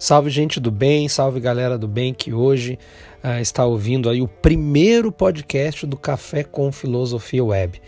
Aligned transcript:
Salve 0.00 0.30
gente 0.30 0.58
do 0.58 0.70
bem, 0.70 1.10
salve 1.10 1.38
galera 1.40 1.76
do 1.76 1.86
bem 1.86 2.14
que 2.14 2.32
hoje 2.32 2.78
uh, 3.24 3.40
está 3.40 3.64
ouvindo 3.64 4.08
aí 4.08 4.20
o 4.20 4.28
primeiro 4.28 5.12
podcast 5.12 5.86
do 5.86 5.96
Café 5.96 6.42
com 6.44 6.70
Filosofia 6.72 7.44
Web. 7.44 7.80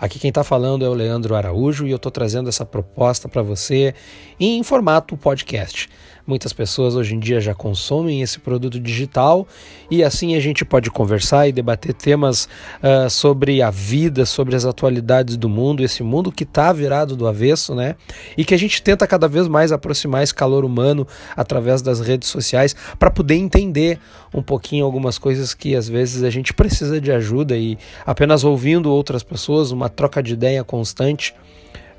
Aqui 0.00 0.18
quem 0.18 0.30
está 0.30 0.42
falando 0.42 0.82
é 0.84 0.88
o 0.88 0.94
Leandro 0.94 1.34
Araújo 1.34 1.86
e 1.86 1.90
eu 1.90 1.96
estou 1.96 2.10
trazendo 2.10 2.48
essa 2.48 2.64
proposta 2.64 3.28
para 3.28 3.42
você 3.42 3.94
em 4.38 4.62
formato 4.62 5.14
podcast. 5.14 5.90
Muitas 6.26 6.52
pessoas 6.52 6.94
hoje 6.94 7.14
em 7.14 7.18
dia 7.18 7.40
já 7.40 7.54
consomem 7.54 8.22
esse 8.22 8.38
produto 8.38 8.78
digital 8.78 9.46
e 9.90 10.04
assim 10.04 10.36
a 10.36 10.40
gente 10.40 10.64
pode 10.64 10.90
conversar 10.90 11.48
e 11.48 11.52
debater 11.52 11.92
temas 11.92 12.44
uh, 12.82 13.10
sobre 13.10 13.60
a 13.60 13.70
vida, 13.70 14.24
sobre 14.24 14.54
as 14.54 14.64
atualidades 14.64 15.36
do 15.36 15.48
mundo, 15.48 15.82
esse 15.82 16.02
mundo 16.02 16.30
que 16.30 16.44
está 16.44 16.72
virado 16.72 17.16
do 17.16 17.26
avesso, 17.26 17.74
né? 17.74 17.96
E 18.36 18.44
que 18.44 18.54
a 18.54 18.58
gente 18.58 18.80
tenta 18.82 19.06
cada 19.06 19.26
vez 19.26 19.48
mais 19.48 19.72
aproximar 19.72 20.22
esse 20.22 20.34
calor 20.34 20.64
humano 20.64 21.06
através 21.36 21.82
das 21.82 22.00
redes 22.00 22.28
sociais 22.28 22.76
para 22.98 23.10
poder 23.10 23.34
entender 23.34 23.98
um 24.32 24.42
pouquinho 24.42 24.79
algumas 24.80 25.18
coisas 25.18 25.54
que 25.54 25.74
às 25.74 25.88
vezes 25.88 26.22
a 26.22 26.30
gente 26.30 26.52
precisa 26.52 27.00
de 27.00 27.12
ajuda 27.12 27.56
e 27.56 27.78
apenas 28.06 28.44
ouvindo 28.44 28.90
outras 28.90 29.22
pessoas, 29.22 29.70
uma 29.70 29.88
troca 29.88 30.22
de 30.22 30.34
ideia 30.34 30.64
constante 30.64 31.34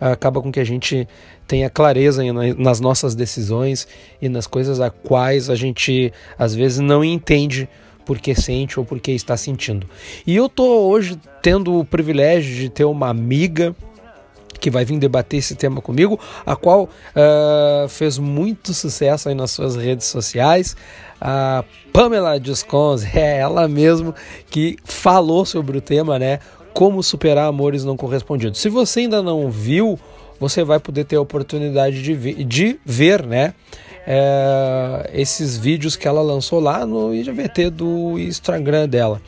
acaba 0.10 0.42
com 0.42 0.52
que 0.52 0.60
a 0.60 0.64
gente 0.64 1.08
tenha 1.48 1.70
clareza 1.70 2.24
nas 2.58 2.80
nossas 2.80 3.14
decisões 3.14 3.88
e 4.20 4.28
nas 4.28 4.48
coisas 4.48 4.80
a 4.80 4.90
quais 4.90 5.50
a 5.50 5.56
gente 5.56 6.12
às 6.38 6.56
vezes 6.56 6.80
não 6.80 7.04
entende 7.04 7.70
porque 8.04 8.34
sente 8.34 8.80
ou 8.80 8.86
porque 8.86 9.12
está 9.12 9.38
sentindo. 9.38 9.88
E 10.26 10.36
eu 10.36 10.50
tô 10.50 10.88
hoje 10.88 11.20
tendo 11.42 11.78
o 11.78 11.86
privilégio 11.86 12.56
de 12.56 12.70
ter 12.70 12.86
uma 12.86 13.10
amiga 13.10 13.76
que 14.60 14.70
vai 14.70 14.86
vir 14.86 15.00
debater 15.00 15.40
esse 15.40 15.56
tema 15.56 15.82
comigo, 15.82 16.20
a 16.46 16.56
qual 16.56 16.84
uh, 16.84 17.90
fez 17.90 18.18
muito 18.18 18.74
sucesso 18.74 19.30
aí 19.30 19.36
nas 19.36 19.52
suas 19.52 19.76
redes 19.76 20.08
sociais. 20.08 20.76
A 21.20 21.64
Pamela 21.94 22.40
Descons, 22.40 23.04
é 23.16 23.40
ela 23.40 23.68
mesmo 23.68 24.14
que 24.50 24.78
falou 24.84 25.46
sobre 25.46 25.78
o 25.78 25.82
tema, 25.82 26.18
né? 26.18 26.40
Como 26.74 27.04
superar 27.04 27.48
amores 27.48 27.84
não 27.84 27.98
correspondidos. 27.98 28.60
Se 28.60 28.70
você 28.70 29.02
ainda 29.02 29.22
não 29.22 29.52
viu, 29.52 30.00
você 30.40 30.64
vai 30.64 30.80
poder 30.80 31.06
ter 31.06 31.18
a 31.18 31.22
oportunidade 31.22 32.02
de, 32.02 32.14
ver, 32.14 32.44
de 32.44 32.80
ver 32.86 33.26
né? 33.26 33.54
É, 34.08 35.12
esses 35.14 35.56
vídeos 35.58 35.96
que 35.96 36.08
ela 36.08 36.22
lançou 36.24 36.60
lá 36.60 36.86
no 36.88 37.14
IGVT 37.14 37.70
do 37.70 38.18
Instagram 38.18 38.90
dela, 38.90 39.22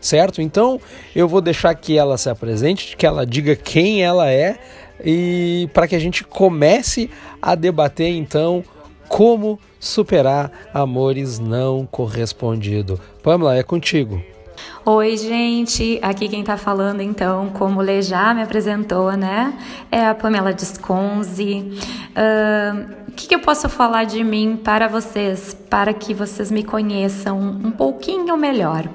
certo? 0.00 0.40
Então 0.40 0.80
eu 1.14 1.28
vou 1.28 1.40
deixar 1.40 1.74
que 1.74 1.96
ela 1.96 2.16
se 2.16 2.28
apresente, 2.28 2.96
que 2.96 3.06
ela 3.06 3.26
diga 3.26 3.54
quem 3.54 4.02
ela 4.02 4.30
é 4.30 4.58
e 5.04 5.68
para 5.72 5.86
que 5.86 5.94
a 5.94 5.98
gente 5.98 6.24
comece 6.24 7.10
a 7.40 7.54
debater 7.54 8.08
então 8.08 8.64
como 9.08 9.58
superar 9.78 10.52
amores 10.72 11.38
não 11.38 11.86
correspondidos. 11.86 12.98
Pamela, 13.22 13.56
é 13.56 13.62
contigo. 13.62 14.22
Oi, 14.84 15.16
gente. 15.16 15.98
Aqui 16.02 16.28
quem 16.28 16.44
tá 16.44 16.56
falando, 16.56 17.02
então, 17.02 17.50
como 17.50 17.80
Lê 17.80 18.02
já 18.02 18.32
me 18.32 18.42
apresentou, 18.42 19.12
né? 19.12 19.52
É 19.90 20.06
a 20.06 20.14
Pamela 20.14 20.52
Desconze. 20.52 21.72
Uh, 22.10 23.00
o 23.08 23.12
que, 23.12 23.28
que, 23.28 23.34
eu 23.34 23.40
posso 23.40 23.68
falar 23.68 24.04
de 24.04 24.22
mim 24.22 24.58
para 24.62 24.88
vocês, 24.88 25.54
para 25.68 25.92
que 25.92 26.14
vocês 26.14 26.50
me 26.50 26.62
conheçam 26.62 27.38
um 27.38 27.70
pouquinho 27.70 28.36
melhor? 28.36 28.88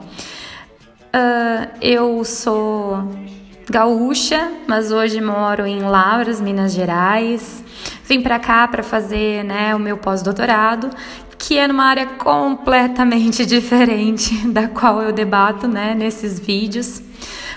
Uh, 1.16 1.72
eu 1.80 2.26
sou 2.26 3.10
gaúcha, 3.70 4.52
mas 4.68 4.92
hoje 4.92 5.22
moro 5.22 5.66
em 5.66 5.80
Lavras, 5.80 6.42
Minas 6.42 6.74
Gerais. 6.74 7.64
Vim 8.04 8.22
para 8.22 8.38
cá 8.38 8.68
para 8.68 8.84
fazer 8.84 9.42
né, 9.46 9.74
o 9.74 9.80
meu 9.80 9.96
pós-doutorado 9.96 10.90
que 11.38 11.58
é 11.58 11.68
numa 11.70 11.86
área 11.86 12.06
completamente 12.06 13.46
diferente 13.48 14.48
da 14.48 14.68
qual 14.68 15.02
eu 15.02 15.14
debato 15.14 15.70
né, 15.70 15.96
nesses 15.96 16.38
vídeos. 16.38 17.02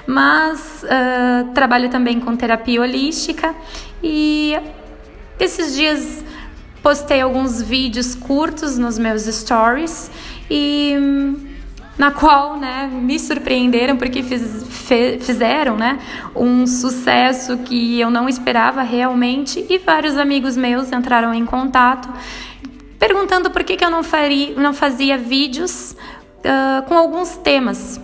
Mas 0.06 0.84
uh, 0.84 1.52
trabalho 1.52 1.88
também 1.88 2.20
com 2.20 2.36
terapia 2.36 2.80
holística 2.80 3.52
e 4.00 4.54
esses 5.40 5.74
dias 5.74 6.24
postei 6.80 7.22
alguns 7.22 7.60
vídeos 7.60 8.14
curtos 8.14 8.78
nos 8.78 8.98
meus 9.00 9.22
stories 9.22 10.12
e 10.48 10.94
na 11.98 12.12
qual 12.12 12.56
né, 12.56 12.88
me 12.92 13.18
surpreenderam 13.18 13.96
porque 13.96 14.22
fiz, 14.22 14.64
fe, 14.68 15.18
fizeram 15.20 15.76
né, 15.76 15.98
um 16.34 16.66
sucesso 16.66 17.58
que 17.58 17.98
eu 17.98 18.08
não 18.08 18.28
esperava 18.28 18.82
realmente 18.82 19.66
e 19.68 19.78
vários 19.78 20.16
amigos 20.16 20.56
meus 20.56 20.92
entraram 20.92 21.34
em 21.34 21.44
contato 21.44 22.08
perguntando 22.98 23.50
por 23.50 23.62
que, 23.62 23.76
que 23.76 23.84
eu 23.84 23.90
não, 23.90 24.02
faria, 24.02 24.54
não 24.54 24.74
fazia 24.74 25.16
vídeos 25.16 25.96
uh, 26.38 26.82
com 26.86 26.98
alguns 26.98 27.36
temas. 27.36 28.00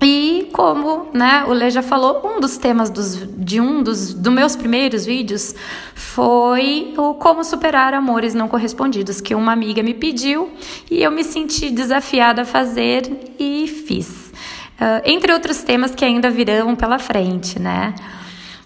E 0.00 0.48
como 0.52 1.08
né, 1.12 1.44
o 1.48 1.52
Lê 1.52 1.70
já 1.70 1.82
falou, 1.82 2.20
um 2.24 2.38
dos 2.38 2.58
temas 2.58 2.90
dos, 2.90 3.16
de 3.38 3.60
um 3.60 3.82
dos, 3.82 4.12
dos 4.12 4.32
meus 4.32 4.54
primeiros 4.54 5.06
vídeos 5.06 5.54
foi 5.94 6.92
o 6.98 7.14
como 7.14 7.42
superar 7.42 7.94
amores 7.94 8.34
não 8.34 8.46
correspondidos, 8.46 9.20
que 9.20 9.34
uma 9.34 9.52
amiga 9.52 9.82
me 9.82 9.94
pediu 9.94 10.50
e 10.90 11.02
eu 11.02 11.10
me 11.10 11.24
senti 11.24 11.70
desafiada 11.70 12.42
a 12.42 12.44
fazer 12.44 13.34
e 13.38 13.66
fiz. 13.66 14.32
Uh, 14.78 15.00
entre 15.06 15.32
outros 15.32 15.62
temas 15.62 15.94
que 15.94 16.04
ainda 16.04 16.30
virão 16.30 16.76
pela 16.76 16.98
frente, 16.98 17.58
né? 17.58 17.94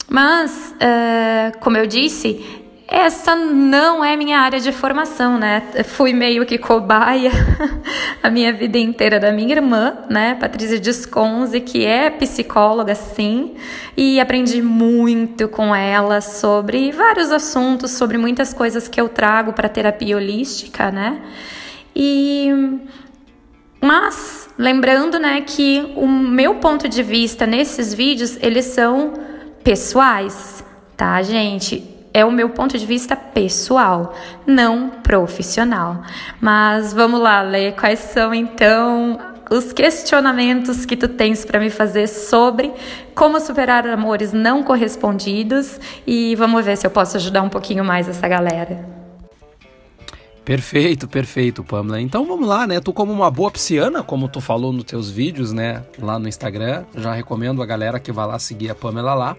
Mas, 0.08 0.74
uh, 0.74 1.56
como 1.60 1.76
eu 1.76 1.86
disse, 1.86 2.59
essa 2.90 3.36
não 3.36 4.04
é 4.04 4.16
minha 4.16 4.40
área 4.40 4.58
de 4.58 4.72
formação, 4.72 5.38
né? 5.38 5.62
Fui 5.84 6.12
meio 6.12 6.44
que 6.44 6.58
cobaia 6.58 7.30
a 8.20 8.28
minha 8.28 8.52
vida 8.52 8.78
inteira 8.78 9.20
da 9.20 9.30
minha 9.30 9.54
irmã, 9.54 9.98
né? 10.10 10.34
Patrícia 10.34 10.80
Desconze, 10.80 11.60
que 11.60 11.86
é 11.86 12.10
psicóloga, 12.10 12.96
sim, 12.96 13.54
e 13.96 14.18
aprendi 14.18 14.60
muito 14.60 15.48
com 15.48 15.72
ela 15.72 16.20
sobre 16.20 16.90
vários 16.90 17.30
assuntos, 17.30 17.92
sobre 17.92 18.18
muitas 18.18 18.52
coisas 18.52 18.88
que 18.88 19.00
eu 19.00 19.08
trago 19.08 19.52
para 19.52 19.68
terapia 19.68 20.16
holística, 20.16 20.90
né? 20.90 21.22
E 21.94 22.50
mas 23.80 24.50
lembrando, 24.58 25.18
né, 25.18 25.40
que 25.40 25.92
o 25.96 26.06
meu 26.06 26.56
ponto 26.56 26.86
de 26.88 27.02
vista 27.02 27.46
nesses 27.46 27.94
vídeos, 27.94 28.36
eles 28.42 28.66
são 28.66 29.14
pessoais, 29.64 30.62
tá, 30.96 31.22
gente? 31.22 31.89
É 32.12 32.24
o 32.24 32.32
meu 32.32 32.50
ponto 32.50 32.76
de 32.76 32.84
vista 32.84 33.14
pessoal, 33.14 34.14
não 34.46 34.90
profissional. 34.90 36.02
Mas 36.40 36.92
vamos 36.92 37.20
lá, 37.20 37.42
Lê, 37.42 37.72
quais 37.72 37.98
são 37.98 38.34
então 38.34 39.18
os 39.50 39.72
questionamentos 39.72 40.86
que 40.86 40.96
tu 40.96 41.08
tens 41.08 41.44
para 41.44 41.58
me 41.58 41.70
fazer 41.70 42.06
sobre 42.06 42.72
como 43.14 43.40
superar 43.40 43.86
amores 43.86 44.32
não 44.32 44.62
correspondidos 44.62 45.80
e 46.06 46.36
vamos 46.36 46.64
ver 46.64 46.76
se 46.76 46.86
eu 46.86 46.90
posso 46.90 47.16
ajudar 47.16 47.42
um 47.42 47.48
pouquinho 47.48 47.84
mais 47.84 48.08
essa 48.08 48.28
galera. 48.28 49.00
Perfeito, 50.44 51.06
perfeito, 51.06 51.62
Pamela. 51.62 52.00
Então 52.00 52.24
vamos 52.24 52.48
lá, 52.48 52.66
né? 52.66 52.80
Tu 52.80 52.92
como 52.92 53.12
uma 53.12 53.30
boa 53.30 53.50
pisciana, 53.50 54.02
como 54.02 54.28
tu 54.28 54.40
falou 54.40 54.72
nos 54.72 54.84
teus 54.84 55.10
vídeos, 55.10 55.52
né, 55.52 55.82
lá 55.98 56.18
no 56.18 56.28
Instagram, 56.28 56.84
já 56.96 57.12
recomendo 57.12 57.62
a 57.62 57.66
galera 57.66 58.00
que 58.00 58.10
vá 58.10 58.26
lá 58.26 58.38
seguir 58.38 58.70
a 58.70 58.74
Pamela 58.74 59.14
lá. 59.14 59.36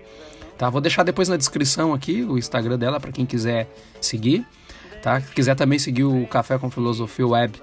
Tá? 0.61 0.69
Vou 0.69 0.79
deixar 0.79 1.01
depois 1.01 1.27
na 1.27 1.37
descrição 1.37 1.91
aqui 1.91 2.21
o 2.21 2.37
Instagram 2.37 2.77
dela 2.77 2.99
para 2.99 3.11
quem 3.11 3.25
quiser 3.25 3.67
seguir. 3.99 4.45
Tá? 5.01 5.19
Se 5.19 5.33
quiser 5.33 5.55
também 5.55 5.79
seguir 5.79 6.03
o 6.03 6.27
Café 6.27 6.59
com 6.59 6.69
Filosofia 6.69 7.27
Web 7.27 7.59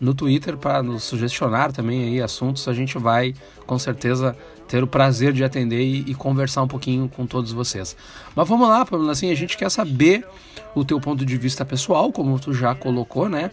no 0.00 0.14
Twitter 0.14 0.56
para 0.56 0.82
nos 0.82 1.04
sugestionar 1.04 1.70
também 1.70 2.02
aí 2.02 2.22
assuntos, 2.22 2.66
a 2.66 2.72
gente 2.72 2.96
vai 2.96 3.34
com 3.66 3.78
certeza 3.78 4.34
ter 4.66 4.82
o 4.82 4.86
prazer 4.86 5.34
de 5.34 5.44
atender 5.44 5.82
e, 5.82 6.10
e, 6.10 6.14
conversar 6.14 6.62
um 6.62 6.66
pouquinho 6.66 7.10
com 7.14 7.26
todos 7.26 7.52
vocês. 7.52 7.94
Mas 8.34 8.48
vamos 8.48 8.66
lá, 8.66 8.86
Pamela, 8.86 9.12
assim, 9.12 9.30
a 9.30 9.34
gente 9.34 9.54
quer 9.54 9.70
saber 9.70 10.26
o 10.74 10.82
teu 10.82 10.98
ponto 10.98 11.26
de 11.26 11.36
vista 11.36 11.62
pessoal, 11.62 12.10
como 12.10 12.40
tu 12.40 12.54
já 12.54 12.74
colocou, 12.74 13.28
né? 13.28 13.50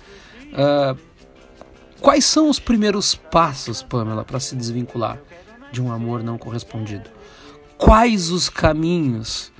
Uh, 0.53 0.97
quais 2.00 2.23
são 2.23 2.50
os 2.50 2.57
primeiros 2.57 3.15
passos, 3.15 3.83
Pamela, 3.83 4.23
para 4.23 4.39
se 4.39 4.56
desvincular 4.56 5.19
de 5.73 5.81
um 5.81 5.91
amor 5.91 6.23
não 6.23 6.38
correspondido? 6.38 7.16
Quais 7.77 8.29
os 8.29 8.50
caminhos? 8.50 9.51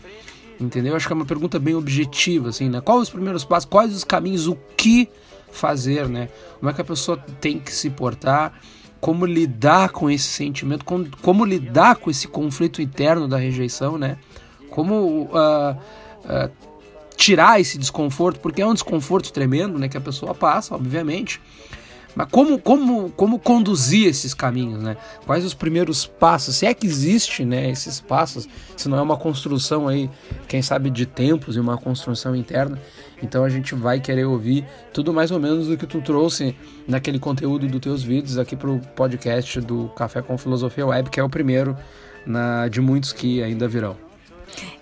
Entendeu? 0.60 0.96
Acho 0.96 1.06
que 1.06 1.14
é 1.14 1.16
uma 1.16 1.26
pergunta 1.26 1.60
bem 1.60 1.76
objetiva, 1.76 2.50
assim, 2.50 2.68
né? 2.68 2.82
Quais 2.82 3.04
os 3.04 3.10
primeiros 3.10 3.46
passos? 3.46 3.70
Quais 3.70 3.96
os 3.96 4.04
caminhos? 4.04 4.48
O 4.48 4.58
que 4.76 5.08
fazer, 5.52 6.10
né? 6.10 6.30
Como 6.60 6.70
é 6.70 6.74
que 6.74 6.82
a 6.82 6.86
pessoa 6.86 7.18
tem 7.40 7.60
que 7.60 7.72
se 7.72 7.90
portar? 7.90 8.60
Como 9.00 9.26
lidar 9.26 9.90
com 9.90 10.10
esse 10.10 10.28
sentimento? 10.28 10.84
Como, 10.84 11.08
como 11.22 11.46
lidar 11.46 11.98
com 11.98 12.10
esse 12.10 12.28
conflito 12.28 12.82
interno 12.82 13.28
da 13.28 13.38
rejeição, 13.38 13.98
né? 13.98 14.18
Como 14.72 15.26
uh, 15.26 15.72
uh, 15.76 16.52
tirar 17.16 17.62
esse 17.62 17.78
desconforto? 17.78 18.40
Porque 18.40 18.62
é 18.62 18.66
um 18.66 18.74
desconforto 18.74 19.32
tremendo, 19.32 19.78
né? 19.78 19.88
Que 19.88 19.98
a 19.98 20.02
pessoa 20.02 20.34
passa, 20.34 20.74
obviamente. 20.74 21.40
Mas 22.18 22.30
como, 22.32 22.58
como, 22.58 23.12
como 23.12 23.38
conduzir 23.38 24.08
esses 24.08 24.34
caminhos, 24.34 24.82
né? 24.82 24.98
Quais 25.24 25.46
os 25.46 25.54
primeiros 25.54 26.08
passos? 26.08 26.56
Se 26.56 26.66
é 26.66 26.74
que 26.74 26.88
existe, 26.88 27.46
né, 27.46 27.70
esses 27.70 28.02
passos, 28.02 28.50
se 28.76 28.90
não 28.90 28.98
é 28.98 29.02
uma 29.04 29.16
construção 29.16 29.88
aí, 29.88 30.10
quem 30.48 30.60
sabe 30.64 30.90
de 30.90 31.06
tempos 31.06 31.56
e 31.56 31.60
uma 31.60 31.78
construção 31.78 32.36
interna. 32.36 32.82
Então 33.22 33.44
a 33.44 33.50
gente 33.50 33.76
vai 33.76 34.00
querer 34.00 34.26
ouvir 34.26 34.66
tudo 34.92 35.14
mais 35.14 35.30
ou 35.30 35.40
menos 35.40 35.68
do 35.68 35.78
que 35.78 35.86
tu 35.86 36.02
trouxe 36.02 36.56
naquele 36.88 37.20
conteúdo 37.20 37.68
dos 37.68 37.80
teus 37.80 38.02
vídeos 38.02 38.40
aqui 38.40 38.56
pro 38.56 38.80
podcast 38.96 39.62
do 39.62 39.88
Café 39.90 40.24
com 40.24 40.36
Filosofia 40.40 40.88
Web, 40.88 41.12
que 41.12 41.20
é 41.20 41.24
o 41.24 41.30
primeiro 41.30 41.78
na, 42.26 42.68
de 42.68 42.82
muitos 42.82 43.14
que 43.14 43.44
ainda 43.44 43.68
virão. 43.68 44.07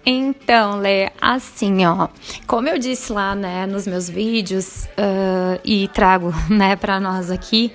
Então, 0.05 0.79
Lê, 0.79 1.09
assim, 1.19 1.85
ó, 1.85 2.07
como 2.45 2.69
eu 2.69 2.77
disse 2.77 3.11
lá, 3.11 3.33
né, 3.33 3.65
nos 3.65 3.87
meus 3.87 4.09
vídeos 4.09 4.85
uh, 4.85 5.59
e 5.63 5.87
trago, 5.87 6.33
né, 6.49 6.75
para 6.75 6.99
nós 6.99 7.31
aqui, 7.31 7.71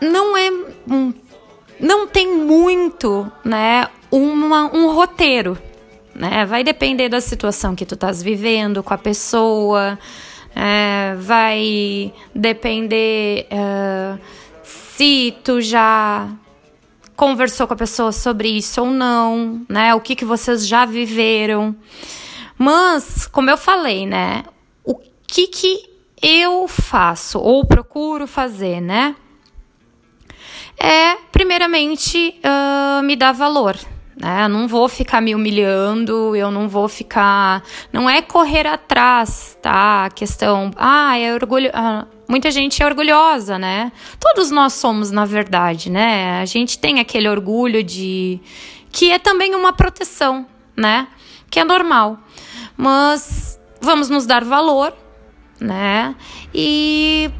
não 0.00 0.36
é, 0.36 0.50
um, 0.88 1.12
não 1.78 2.06
tem 2.06 2.34
muito, 2.34 3.30
né, 3.44 3.88
uma, 4.10 4.74
um 4.74 4.92
roteiro, 4.94 5.58
né, 6.14 6.46
vai 6.46 6.64
depender 6.64 7.08
da 7.08 7.20
situação 7.20 7.74
que 7.74 7.84
tu 7.84 7.94
estás 7.94 8.22
vivendo 8.22 8.82
com 8.82 8.94
a 8.94 8.98
pessoa, 8.98 9.98
é, 10.54 11.14
vai 11.16 12.12
depender 12.34 13.46
uh, 13.50 14.18
se 14.62 15.34
tu 15.42 15.60
já 15.60 16.28
conversou 17.22 17.68
com 17.68 17.74
a 17.74 17.76
pessoa 17.76 18.10
sobre 18.10 18.48
isso 18.48 18.80
ou 18.80 18.88
não, 18.88 19.64
né? 19.68 19.94
O 19.94 20.00
que, 20.00 20.16
que 20.16 20.24
vocês 20.24 20.66
já 20.66 20.84
viveram. 20.84 21.72
Mas, 22.58 23.28
como 23.28 23.48
eu 23.48 23.56
falei, 23.56 24.04
né? 24.04 24.42
O 24.84 24.96
que, 25.24 25.46
que 25.46 25.88
eu 26.20 26.66
faço 26.66 27.38
ou 27.38 27.64
procuro 27.64 28.26
fazer, 28.26 28.80
né? 28.80 29.14
É, 30.76 31.14
primeiramente, 31.30 32.34
uh, 32.44 33.04
me 33.04 33.14
dar 33.14 33.30
valor. 33.30 33.78
Né? 34.20 34.42
Eu 34.42 34.48
não 34.48 34.66
vou 34.66 34.88
ficar 34.88 35.20
me 35.20 35.32
humilhando, 35.32 36.34
eu 36.34 36.50
não 36.50 36.68
vou 36.68 36.88
ficar. 36.88 37.62
Não 37.92 38.10
é 38.10 38.20
correr 38.20 38.66
atrás, 38.66 39.56
tá? 39.62 40.06
A 40.06 40.10
questão. 40.10 40.72
Ah, 40.74 41.16
é 41.16 41.32
orgulho. 41.32 41.70
Ah, 41.72 42.04
Muita 42.32 42.50
gente 42.50 42.82
é 42.82 42.86
orgulhosa, 42.86 43.58
né? 43.58 43.92
Todos 44.18 44.50
nós 44.50 44.72
somos, 44.72 45.10
na 45.10 45.26
verdade, 45.26 45.90
né? 45.90 46.40
A 46.40 46.46
gente 46.46 46.78
tem 46.78 46.98
aquele 46.98 47.28
orgulho 47.28 47.82
de. 47.82 48.40
que 48.90 49.10
é 49.10 49.18
também 49.18 49.54
uma 49.54 49.70
proteção, 49.74 50.46
né? 50.74 51.08
Que 51.50 51.60
é 51.60 51.64
normal. 51.64 52.16
Mas 52.74 53.60
vamos 53.82 54.08
nos 54.08 54.24
dar 54.24 54.42
valor, 54.44 54.94
né? 55.60 56.16
E 56.54 57.30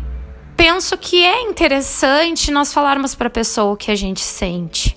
penso 0.59 0.99
que 0.99 1.25
é 1.25 1.41
interessante 1.41 2.51
nós 2.51 2.71
falarmos 2.71 3.15
para 3.15 3.29
a 3.29 3.31
pessoa 3.31 3.73
o 3.73 3.77
que 3.79 3.91
a 3.91 3.97
gente 3.97 4.21
sente. 4.21 4.95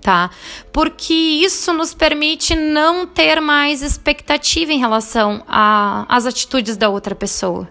Tá? 0.00 0.30
Porque 0.72 1.12
isso 1.12 1.72
nos 1.72 1.92
permite 1.92 2.54
não 2.54 3.08
ter 3.08 3.40
mais 3.40 3.82
expectativa 3.82 4.72
em 4.72 4.78
relação 4.78 5.42
às 5.48 6.26
atitudes 6.26 6.76
da 6.76 6.88
outra 6.88 7.16
pessoa 7.16 7.68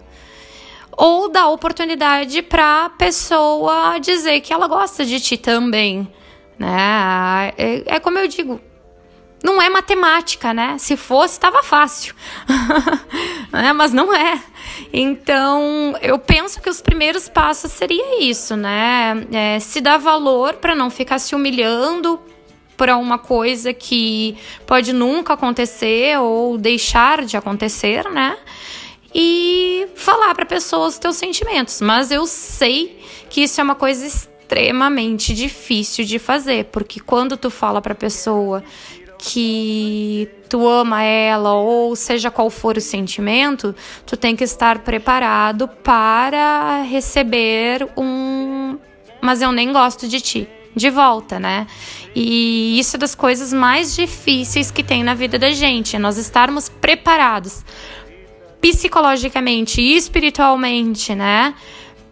ou 0.98 1.28
dá 1.28 1.46
oportunidade 1.46 2.42
para 2.42 2.86
a 2.86 2.90
pessoa 2.90 4.00
dizer 4.00 4.40
que 4.40 4.52
ela 4.52 4.66
gosta 4.66 5.04
de 5.04 5.20
ti 5.20 5.36
também, 5.36 6.12
né? 6.58 7.52
É, 7.56 7.82
é 7.86 8.00
como 8.00 8.18
eu 8.18 8.26
digo, 8.26 8.60
não 9.44 9.62
é 9.62 9.68
matemática, 9.68 10.52
né? 10.52 10.76
Se 10.76 10.96
fosse, 10.96 11.34
estava 11.34 11.62
fácil, 11.62 12.16
né? 13.52 13.72
mas 13.72 13.92
não 13.92 14.12
é. 14.12 14.42
Então, 14.92 15.96
eu 16.02 16.18
penso 16.18 16.60
que 16.60 16.68
os 16.68 16.80
primeiros 16.80 17.28
passos 17.28 17.70
seria 17.70 18.20
isso, 18.20 18.56
né? 18.56 19.24
É, 19.32 19.60
se 19.60 19.80
dar 19.80 19.98
valor 19.98 20.54
para 20.54 20.74
não 20.74 20.90
ficar 20.90 21.20
se 21.20 21.32
humilhando 21.32 22.20
por 22.76 22.88
alguma 22.88 23.18
coisa 23.18 23.72
que 23.72 24.36
pode 24.66 24.92
nunca 24.92 25.34
acontecer 25.34 26.18
ou 26.18 26.58
deixar 26.58 27.24
de 27.24 27.36
acontecer, 27.36 28.10
né? 28.10 28.36
E 29.14 29.88
falar 29.94 30.34
para 30.34 30.44
pessoas 30.44 30.94
os 30.94 30.98
teus 30.98 31.16
sentimentos. 31.16 31.80
Mas 31.80 32.10
eu 32.10 32.26
sei 32.26 33.02
que 33.30 33.42
isso 33.42 33.60
é 33.60 33.64
uma 33.64 33.74
coisa 33.74 34.06
extremamente 34.06 35.34
difícil 35.34 36.04
de 36.04 36.18
fazer, 36.18 36.66
porque 36.66 37.00
quando 37.00 37.36
tu 37.36 37.50
fala 37.50 37.80
para 37.80 37.94
pessoa 37.94 38.62
que 39.18 40.28
tu 40.48 40.66
ama 40.66 41.02
ela 41.02 41.54
ou 41.54 41.94
seja 41.96 42.30
qual 42.30 42.48
for 42.48 42.76
o 42.76 42.80
sentimento, 42.80 43.74
tu 44.06 44.16
tem 44.16 44.36
que 44.36 44.44
estar 44.44 44.78
preparado 44.78 45.68
para 45.68 46.82
receber 46.82 47.88
um 47.96 48.78
mas 49.20 49.42
eu 49.42 49.50
nem 49.50 49.72
gosto 49.72 50.06
de 50.06 50.20
ti 50.20 50.48
de 50.76 50.90
volta, 50.90 51.40
né? 51.40 51.66
E 52.14 52.78
isso 52.78 52.96
é 52.96 52.98
das 52.98 53.14
coisas 53.14 53.52
mais 53.52 53.96
difíceis 53.96 54.70
que 54.70 54.84
tem 54.84 55.02
na 55.02 55.12
vida 55.12 55.36
da 55.36 55.50
gente, 55.50 55.96
é 55.96 55.98
nós 55.98 56.16
estarmos 56.16 56.68
preparados 56.68 57.64
psicologicamente 58.60 59.80
e 59.80 59.96
espiritualmente, 59.96 61.14
né? 61.14 61.54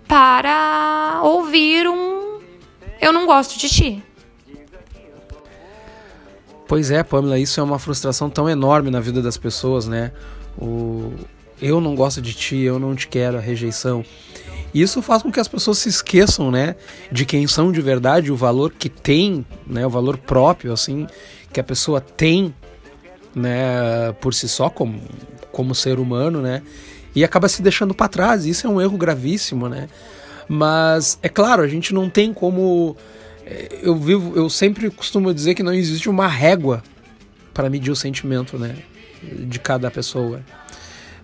Para 0.07 1.21
ouvir 1.23 1.89
um 1.89 2.41
eu 3.01 3.13
não 3.13 3.27
gosto 3.27 3.59
de 3.59 3.69
ti. 3.69 4.03
Pois 6.69 6.91
é, 6.91 7.03
Pamela, 7.03 7.39
isso 7.39 7.61
é 7.61 7.63
uma 7.63 7.79
frustração 7.79 8.29
tão 8.29 8.49
enorme 8.49 8.91
na 8.91 9.01
vida 9.01 9.23
das 9.23 9.37
pessoas, 9.37 9.87
né? 9.87 10.13
O 10.59 11.13
eu 11.61 11.81
não 11.81 11.95
gosto 11.95 12.21
de 12.21 12.35
ti, 12.35 12.59
eu 12.59 12.79
não 12.79 12.95
te 12.95 13.09
quero, 13.09 13.39
a 13.39 13.41
rejeição. 13.41 14.05
Isso 14.75 15.01
faz 15.01 15.23
com 15.23 15.33
que 15.33 15.41
as 15.41 15.49
pessoas 15.49 15.79
se 15.79 15.89
esqueçam, 15.89 16.51
né, 16.51 16.77
de 17.11 17.25
quem 17.25 17.47
são 17.47 17.73
de 17.73 17.81
verdade, 17.81 18.31
o 18.31 18.37
valor 18.37 18.73
que 18.79 18.91
tem, 18.91 19.47
né, 19.67 19.87
o 19.87 19.91
valor 19.91 20.19
próprio 20.19 20.73
assim 20.73 21.07
que 21.53 21.59
a 21.59 21.65
pessoa 21.65 21.99
tem, 21.99 22.55
né, 23.35 24.13
por 24.21 24.35
si 24.35 24.47
só 24.49 24.69
como 24.69 25.01
como 25.57 25.75
ser 25.75 25.99
humano, 25.99 26.43
né? 26.43 26.63
E 27.15 27.25
acaba 27.25 27.49
se 27.49 27.63
deixando 27.63 27.95
para 27.95 28.09
trás. 28.09 28.45
Isso 28.45 28.67
é 28.67 28.71
um 28.71 28.79
erro 28.79 28.99
gravíssimo, 28.99 29.71
né? 29.71 29.89
Mas 30.47 31.19
é 31.23 31.31
claro, 31.31 31.63
a 31.63 31.67
gente 31.67 31.95
não 31.95 32.11
tem 32.11 32.35
como 32.35 32.95
eh, 33.47 33.79
eu 33.83 33.97
vivo, 33.97 34.37
eu 34.37 34.51
sempre 34.51 34.91
costumo 34.91 35.33
dizer 35.33 35.55
que 35.55 35.63
não 35.63 35.73
existe 35.73 36.11
uma 36.11 36.29
régua 36.29 36.83
para 37.55 37.71
medir 37.71 37.91
o 37.91 37.97
sentimento, 37.97 38.59
né, 38.59 38.77
de 39.23 39.59
cada 39.59 39.91
pessoa. 39.91 40.43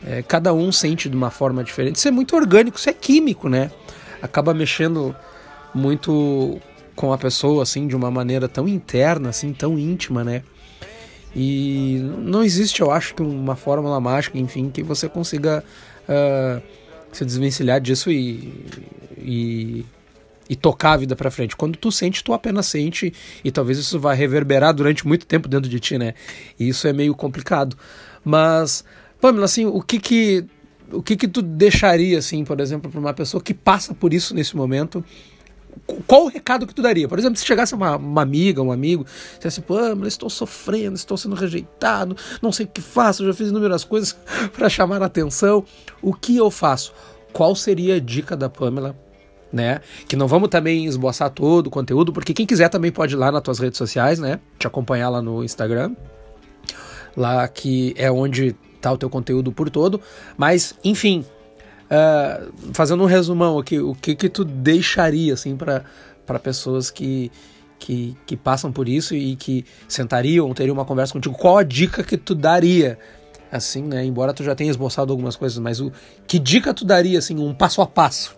É, 0.05 0.23
cada 0.23 0.52
um 0.55 0.73
sente 0.73 1.11
de 1.11 1.14
uma 1.14 1.31
forma 1.31 1.62
diferente. 1.62 1.96
Isso 1.96 2.08
é 2.08 2.11
muito 2.11 2.34
orgânico, 2.34 2.79
isso 2.79 2.88
é 2.88 2.93
químico, 2.93 3.49
né? 3.49 3.70
Acaba 4.20 4.52
mexendo 4.55 5.14
muito 5.75 6.58
com 6.96 7.12
a 7.12 7.19
pessoa, 7.19 7.62
assim, 7.62 7.87
de 7.87 7.94
uma 7.94 8.11
maneira 8.11 8.49
tão 8.49 8.67
interna, 8.67 9.29
assim, 9.29 9.52
tão 9.52 9.79
íntima, 9.79 10.25
né? 10.25 10.43
E 11.34 11.98
não 12.19 12.43
existe, 12.43 12.81
eu 12.81 12.91
acho, 12.91 13.15
que 13.15 13.22
uma 13.22 13.56
fórmula 13.56 13.98
mágica, 14.01 14.39
enfim, 14.39 14.70
que 14.70 14.82
você 14.82 15.08
consiga 15.08 15.65
uh, 16.08 16.62
se 17.10 17.24
desvencilhar 17.24 17.81
disso 17.81 18.10
e, 18.10 18.67
e, 19.19 19.86
e 20.48 20.56
tocar 20.56 20.93
a 20.93 20.96
vida 20.98 21.17
para 21.17 21.31
frente. 21.31 21.56
Quando 21.56 21.77
tu 21.77 21.91
sente, 21.91 22.22
tu 22.22 22.32
apenas 22.32 22.67
sente 22.67 23.12
e 23.43 23.51
talvez 23.51 23.79
isso 23.79 23.98
vai 23.98 24.15
reverberar 24.15 24.74
durante 24.74 25.06
muito 25.06 25.27
tempo 25.27 25.48
dentro 25.48 25.70
de 25.70 25.81
ti, 25.81 25.96
né? 25.96 26.15
E 26.58 26.69
isso 26.69 26.86
é 26.86 26.93
meio 26.93 27.15
complicado. 27.15 27.77
Mas, 28.24 28.84
Pamela, 29.20 29.46
assim, 29.46 29.65
o 29.65 29.81
que 29.81 29.98
que 29.98 30.44
o 30.93 31.03
que 31.03 31.17
que 31.17 31.27
tu 31.27 31.41
deixaria, 31.41 32.19
assim, 32.19 32.44
por 32.44 32.60
exemplo, 32.60 32.91
para 32.91 33.01
uma 33.01 33.15
pessoa 33.15 33.43
que 33.43 33.55
passa 33.55 33.94
por 33.94 34.12
isso 34.12 34.34
nesse 34.34 34.55
momento 34.55 35.03
qual 36.06 36.24
o 36.24 36.29
recado 36.29 36.67
que 36.67 36.74
tu 36.74 36.82
daria? 36.82 37.08
Por 37.08 37.19
exemplo, 37.19 37.36
se 37.36 37.44
chegasse 37.44 37.74
uma, 37.74 37.96
uma 37.96 38.22
amiga, 38.22 38.62
um 38.62 38.72
amigo, 38.72 39.05
dissesse, 39.36 39.60
pô, 39.60 39.76
mas 39.96 40.08
estou 40.08 40.31
sofrendo, 40.31 40.94
estou 40.94 41.17
sendo 41.17 41.34
rejeitado, 41.34 42.17
não 42.41 42.52
sei 42.52 42.67
o 42.67 42.69
que 42.69 42.81
faço, 42.81 43.24
já 43.26 43.34
fiz 43.34 43.48
inúmeras 43.48 43.84
coisas 43.84 44.17
para 44.52 44.69
chamar 44.69 45.02
a 45.02 45.06
atenção, 45.06 45.64
o 46.00 46.12
que 46.14 46.36
eu 46.36 46.50
faço? 46.50 46.93
Qual 47.32 47.55
seria 47.55 47.96
a 47.96 48.00
dica 48.00 48.36
da 48.36 48.48
Pamela? 48.48 48.96
Né? 49.52 49.81
Que 50.08 50.17
não 50.17 50.26
vamos 50.26 50.48
também 50.48 50.86
esboçar 50.86 51.29
todo 51.29 51.67
o 51.67 51.70
conteúdo, 51.70 52.12
porque 52.12 52.32
quem 52.32 52.46
quiser 52.46 52.70
também 52.70 52.91
pode 52.91 53.14
ir 53.14 53.19
lá 53.19 53.31
nas 53.31 53.43
tuas 53.43 53.58
redes 53.58 53.76
sociais, 53.76 54.19
né? 54.19 54.41
Te 54.58 54.67
acompanhar 54.67 55.10
lá 55.10 55.20
no 55.20 55.44
Instagram, 55.44 55.94
lá 57.14 57.46
que 57.46 57.93
é 57.98 58.10
onde 58.10 58.56
tá 58.81 58.91
o 58.91 58.96
teu 58.96 59.10
conteúdo 59.10 59.52
por 59.52 59.69
todo. 59.69 60.00
Mas, 60.38 60.74
enfim, 60.82 61.22
Uh, 61.93 62.72
fazendo 62.72 63.03
um 63.03 63.06
resumão 63.06 63.58
aqui, 63.58 63.79
o 63.79 63.94
que 63.94 64.15
que 64.15 64.31
tu 64.31 64.46
deixaria 64.46 65.34
assim 65.34 65.55
para 65.58 65.84
pessoas 66.43 66.91
que, 66.91 67.31
que, 67.79 68.17
que 68.25 68.34
passam 68.34 68.72
por 68.72 68.89
isso 68.89 69.15
e 69.15 69.37
que 69.37 69.67
sentariam, 69.87 70.55
teriam 70.55 70.72
uma 70.72 70.87
conversa 70.87 71.13
contigo? 71.13 71.37
Qual 71.37 71.58
a 71.58 71.63
dica 71.63 72.03
que 72.03 72.17
tu 72.17 72.34
daria? 72.34 72.99
Assim, 73.51 73.82
né? 73.82 74.03
Embora 74.03 74.32
tu 74.32 74.43
já 74.43 74.55
tenha 74.55 74.70
esboçado 74.70 75.13
algumas 75.13 75.37
coisas, 75.37 75.58
mas 75.58 75.79
o 75.79 75.93
que 76.27 76.39
dica 76.39 76.72
tu 76.72 76.87
daria 76.87 77.19
assim, 77.19 77.39
um 77.39 77.53
passo 77.53 77.82
a 77.82 77.87
passo? 77.87 78.34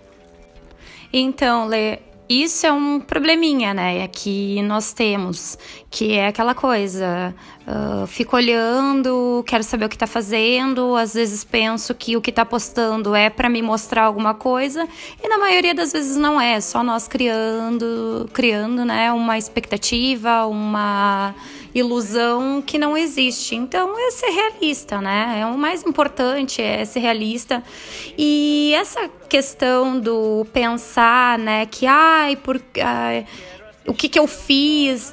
Então, 1.12 1.68
Lê, 1.68 2.00
isso 2.28 2.66
é 2.66 2.72
um 2.72 3.00
probleminha, 3.00 3.74
né? 3.74 4.08
Que 4.08 4.62
nós 4.62 4.92
temos, 4.92 5.58
que 5.90 6.12
é 6.12 6.28
aquela 6.28 6.54
coisa. 6.54 7.34
Uh, 7.66 8.06
fico 8.06 8.36
olhando, 8.36 9.44
quero 9.46 9.62
saber 9.62 9.84
o 9.84 9.88
que 9.88 9.98
tá 9.98 10.06
fazendo. 10.06 10.96
Às 10.96 11.14
vezes 11.14 11.44
penso 11.44 11.94
que 11.94 12.16
o 12.16 12.22
que 12.22 12.32
tá 12.32 12.44
postando 12.44 13.14
é 13.14 13.28
para 13.28 13.48
me 13.48 13.60
mostrar 13.60 14.04
alguma 14.04 14.34
coisa, 14.34 14.88
e 15.22 15.28
na 15.28 15.38
maioria 15.38 15.74
das 15.74 15.92
vezes 15.92 16.16
não 16.16 16.40
é. 16.40 16.60
Só 16.60 16.82
nós 16.82 17.06
criando, 17.06 18.28
criando, 18.32 18.84
né? 18.84 19.12
Uma 19.12 19.36
expectativa, 19.36 20.46
uma 20.46 21.34
ilusão 21.74 22.62
que 22.62 22.78
não 22.78 22.96
existe. 22.96 23.54
Então 23.54 23.98
é 23.98 24.10
ser 24.10 24.30
realista, 24.30 25.00
né? 25.00 25.40
É 25.40 25.46
o 25.46 25.58
mais 25.58 25.82
importante 25.84 26.62
é 26.62 26.84
ser 26.84 27.00
realista. 27.00 27.62
E 28.16 28.72
essa 28.74 29.08
questão 29.28 29.98
do 29.98 30.46
pensar, 30.52 31.38
né, 31.38 31.66
que 31.66 31.86
ai, 31.86 32.36
por 32.36 32.60
ai, 32.82 33.26
o 33.86 33.92
que 33.92 34.08
que 34.08 34.18
eu 34.18 34.26
fiz? 34.26 35.12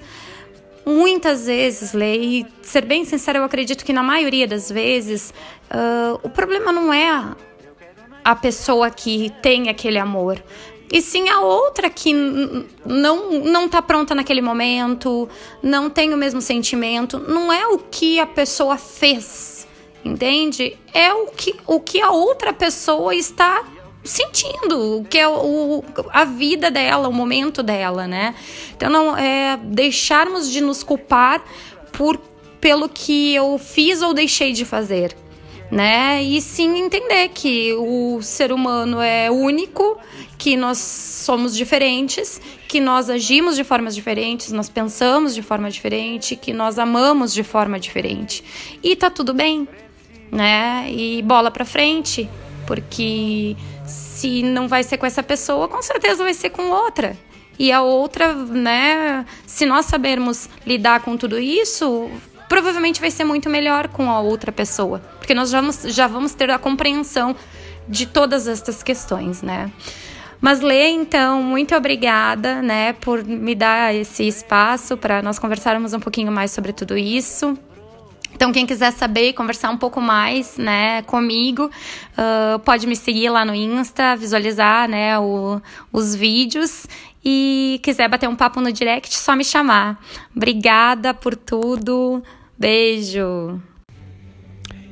Muitas 0.85 1.45
vezes, 1.45 1.93
Lei, 1.93 2.45
ser 2.61 2.85
bem 2.85 3.05
sincero, 3.05 3.39
eu 3.39 3.43
acredito 3.43 3.85
que 3.85 3.93
na 3.93 4.01
maioria 4.01 4.47
das 4.47 4.71
vezes 4.71 5.33
uh, 5.71 6.19
o 6.23 6.29
problema 6.29 6.71
não 6.71 6.91
é 6.91 7.35
a 8.23 8.35
pessoa 8.35 8.89
que 8.89 9.31
tem 9.41 9.69
aquele 9.69 9.97
amor 9.97 10.41
e 10.91 11.01
sim 11.01 11.29
a 11.29 11.39
outra 11.39 11.89
que 11.89 12.13
não 12.13 13.31
não 13.39 13.65
está 13.65 13.81
pronta 13.81 14.13
naquele 14.13 14.41
momento, 14.41 15.29
não 15.63 15.89
tem 15.89 16.13
o 16.13 16.17
mesmo 16.17 16.41
sentimento, 16.41 17.17
não 17.17 17.51
é 17.51 17.65
o 17.67 17.77
que 17.77 18.19
a 18.19 18.27
pessoa 18.27 18.77
fez, 18.77 19.65
entende? 20.03 20.77
É 20.93 21.13
o 21.13 21.27
que, 21.27 21.55
o 21.65 21.79
que 21.79 22.01
a 22.01 22.11
outra 22.11 22.51
pessoa 22.51 23.15
está 23.15 23.63
sentindo, 24.03 24.99
o 24.99 25.05
que 25.05 25.17
é 25.17 25.27
o, 25.27 25.83
a 26.11 26.25
vida 26.25 26.69
dela, 26.69 27.07
o 27.07 27.13
momento 27.13 27.63
dela, 27.63 28.05
né? 28.05 28.35
Então 28.75 28.89
não 28.89 29.15
é 29.15 29.57
deixarmos 29.63 30.51
de 30.51 30.59
nos 30.59 30.83
culpar 30.83 31.41
por 31.93 32.19
pelo 32.59 32.87
que 32.87 33.33
eu 33.33 33.57
fiz 33.57 34.01
ou 34.03 34.13
deixei 34.13 34.53
de 34.53 34.65
fazer 34.65 35.15
né? 35.71 36.21
E 36.21 36.41
sim 36.41 36.77
entender 36.77 37.29
que 37.29 37.73
o 37.73 38.21
ser 38.21 38.51
humano 38.51 38.99
é 38.99 39.31
único, 39.31 39.97
que 40.37 40.57
nós 40.57 40.77
somos 40.77 41.55
diferentes, 41.55 42.41
que 42.67 42.81
nós 42.81 43.09
agimos 43.09 43.55
de 43.55 43.63
formas 43.63 43.95
diferentes, 43.95 44.51
nós 44.51 44.67
pensamos 44.67 45.33
de 45.33 45.41
forma 45.41 45.71
diferente, 45.71 46.35
que 46.35 46.51
nós 46.51 46.77
amamos 46.77 47.33
de 47.33 47.43
forma 47.43 47.79
diferente. 47.79 48.43
E 48.83 48.95
tá 48.95 49.09
tudo 49.09 49.33
bem, 49.33 49.67
né? 50.29 50.87
E 50.91 51.21
bola 51.21 51.49
para 51.49 51.63
frente, 51.63 52.29
porque 52.67 53.55
se 53.85 54.43
não 54.43 54.67
vai 54.67 54.83
ser 54.83 54.97
com 54.97 55.05
essa 55.05 55.23
pessoa, 55.23 55.67
com 55.69 55.81
certeza 55.81 56.23
vai 56.23 56.33
ser 56.33 56.49
com 56.49 56.69
outra. 56.69 57.17
E 57.57 57.71
a 57.71 57.81
outra, 57.81 58.33
né, 58.33 59.25
se 59.45 59.65
nós 59.65 59.85
sabermos 59.85 60.49
lidar 60.65 61.01
com 61.01 61.15
tudo 61.15 61.37
isso, 61.39 62.09
provavelmente 62.51 62.99
vai 62.99 63.09
ser 63.09 63.23
muito 63.23 63.49
melhor 63.49 63.87
com 63.87 64.11
a 64.11 64.19
outra 64.19 64.51
pessoa, 64.51 64.99
porque 65.19 65.33
nós 65.33 65.49
já 65.49 65.61
vamos, 65.61 65.83
já 65.83 66.05
vamos 66.05 66.33
ter 66.33 66.51
a 66.51 66.59
compreensão 66.59 67.33
de 67.87 68.05
todas 68.05 68.45
estas 68.45 68.83
questões, 68.83 69.41
né? 69.41 69.71
Mas 70.41 70.59
Lê, 70.59 70.89
então, 70.89 71.41
muito 71.41 71.73
obrigada, 71.73 72.61
né, 72.61 72.91
por 72.91 73.23
me 73.23 73.55
dar 73.55 73.95
esse 73.95 74.27
espaço 74.27 74.97
para 74.97 75.21
nós 75.21 75.39
conversarmos 75.39 75.93
um 75.93 75.99
pouquinho 76.01 76.29
mais 76.29 76.51
sobre 76.51 76.73
tudo 76.73 76.97
isso. 76.97 77.57
Então, 78.33 78.51
quem 78.51 78.65
quiser 78.65 78.91
saber 78.91 79.29
e 79.29 79.33
conversar 79.33 79.69
um 79.69 79.77
pouco 79.77 80.01
mais, 80.01 80.57
né, 80.57 81.03
comigo, 81.03 81.67
uh, 82.17 82.59
pode 82.59 82.85
me 82.85 82.97
seguir 82.97 83.29
lá 83.29 83.45
no 83.45 83.55
Insta, 83.55 84.13
visualizar, 84.17 84.89
né, 84.89 85.17
o, 85.17 85.61
os 85.89 86.13
vídeos 86.13 86.85
e 87.23 87.79
quiser 87.81 88.09
bater 88.09 88.27
um 88.27 88.35
papo 88.35 88.59
no 88.59 88.73
direct, 88.73 89.17
só 89.17 89.37
me 89.37 89.45
chamar. 89.45 90.03
Obrigada 90.35 91.13
por 91.13 91.33
tudo. 91.33 92.21
Beijo! 92.61 93.59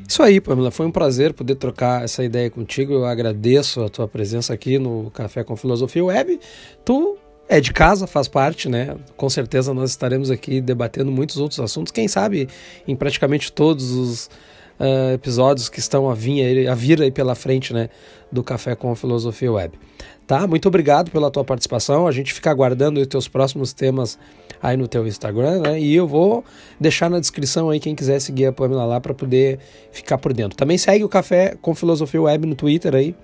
Isso 0.07 0.23
aí, 0.23 0.41
Pamela, 0.41 0.71
foi 0.71 0.87
um 0.87 0.91
prazer 0.91 1.33
poder 1.33 1.53
trocar 1.53 2.03
essa 2.03 2.23
ideia 2.23 2.49
contigo. 2.49 2.93
Eu 2.93 3.05
agradeço 3.05 3.83
a 3.83 3.89
tua 3.89 4.07
presença 4.07 4.51
aqui 4.51 4.79
no 4.79 5.11
Café 5.11 5.43
com 5.43 5.55
Filosofia 5.55 6.03
Web. 6.03 6.39
Tu 6.83 7.15
é 7.47 7.61
de 7.61 7.71
casa, 7.71 8.07
faz 8.07 8.27
parte, 8.27 8.67
né? 8.67 8.97
Com 9.15 9.29
certeza 9.29 9.71
nós 9.71 9.91
estaremos 9.91 10.31
aqui 10.31 10.59
debatendo 10.59 11.11
muitos 11.11 11.37
outros 11.37 11.59
assuntos, 11.59 11.91
quem 11.91 12.07
sabe 12.07 12.49
em 12.87 12.95
praticamente 12.95 13.51
todos 13.51 13.91
os 13.91 14.31
uh, 14.79 15.13
episódios 15.13 15.69
que 15.69 15.79
estão 15.79 16.09
a 16.09 16.15
vir, 16.15 16.67
a 16.67 16.75
vir 16.75 17.01
aí 17.01 17.11
pela 17.11 17.35
frente, 17.35 17.73
né, 17.73 17.89
do 18.31 18.43
Café 18.43 18.75
com 18.75 18.93
Filosofia 18.95 19.51
Web. 19.51 19.77
Tá? 20.25 20.45
Muito 20.45 20.67
obrigado 20.67 21.09
pela 21.11 21.31
tua 21.31 21.43
participação. 21.43 22.05
A 22.05 22.11
gente 22.11 22.33
fica 22.33 22.51
aguardando 22.51 22.99
os 22.99 23.07
teus 23.07 23.27
próximos 23.27 23.73
temas 23.73 24.17
aí 24.61 24.77
no 24.77 24.87
teu 24.87 25.07
Instagram, 25.07 25.61
né? 25.61 25.79
E 25.79 25.95
eu 25.95 26.07
vou 26.07 26.43
deixar 26.79 27.09
na 27.09 27.19
descrição 27.19 27.69
aí 27.69 27.79
quem 27.79 27.95
quiser 27.95 28.19
seguir 28.19 28.45
a 28.45 28.53
Pamela 28.53 28.85
lá 28.85 28.99
para 28.99 29.13
poder 29.13 29.57
ficar 29.91 30.17
por 30.17 30.31
dentro. 30.31 30.55
Também 30.55 30.77
segue 30.77 31.03
o 31.03 31.09
Café 31.09 31.55
com 31.61 31.73
Filosofia 31.73 32.21
Web 32.21 32.45
no 32.45 32.55
Twitter 32.55 32.93
aí, 32.93 33.15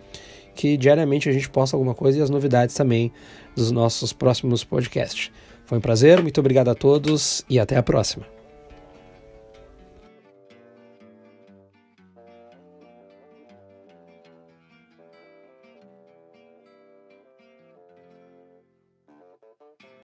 que 0.55 0.77
diariamente 0.77 1.29
a 1.29 1.31
gente 1.31 1.49
posta 1.49 1.75
alguma 1.75 1.93
coisa 1.93 2.17
e 2.17 2.21
as 2.21 2.29
novidades 2.29 2.73
também 2.73 3.11
dos 3.55 3.69
nossos 3.71 4.11
próximos 4.11 4.63
podcasts. 4.63 5.29
Foi 5.65 5.77
um 5.77 5.81
prazer, 5.81 6.21
muito 6.21 6.39
obrigado 6.39 6.69
a 6.69 6.75
todos 6.75 7.43
e 7.49 7.59
até 7.59 7.75
a 7.75 7.83
próxima. 7.83 8.34